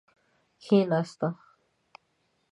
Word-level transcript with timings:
کیناسته. 0.63 1.27